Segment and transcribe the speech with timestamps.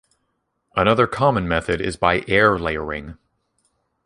[0.75, 3.19] Another common method is by air layering.